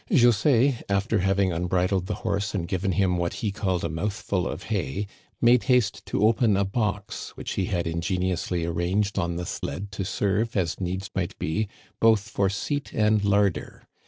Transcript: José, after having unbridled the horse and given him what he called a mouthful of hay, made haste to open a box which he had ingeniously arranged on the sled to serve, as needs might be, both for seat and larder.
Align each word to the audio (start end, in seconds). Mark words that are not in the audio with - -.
José, 0.09 0.81
after 0.89 1.19
having 1.19 1.51
unbridled 1.53 2.07
the 2.07 2.15
horse 2.25 2.55
and 2.55 2.67
given 2.67 2.93
him 2.93 3.17
what 3.17 3.35
he 3.45 3.51
called 3.51 3.83
a 3.83 3.87
mouthful 3.87 4.47
of 4.47 4.63
hay, 4.73 5.05
made 5.39 5.65
haste 5.65 6.03
to 6.07 6.25
open 6.25 6.57
a 6.57 6.65
box 6.65 7.37
which 7.37 7.51
he 7.51 7.65
had 7.65 7.85
ingeniously 7.85 8.65
arranged 8.65 9.19
on 9.19 9.35
the 9.35 9.45
sled 9.45 9.91
to 9.91 10.03
serve, 10.03 10.57
as 10.57 10.79
needs 10.81 11.11
might 11.13 11.37
be, 11.37 11.67
both 11.99 12.29
for 12.29 12.49
seat 12.49 12.91
and 12.95 13.23
larder. 13.23 13.87